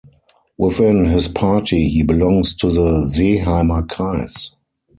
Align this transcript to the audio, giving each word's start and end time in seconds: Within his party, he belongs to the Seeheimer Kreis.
Within 0.57 1.05
his 1.05 1.27
party, 1.27 1.87
he 1.87 2.01
belongs 2.01 2.55
to 2.55 2.71
the 2.71 3.05
Seeheimer 3.07 3.85
Kreis. 3.85 4.49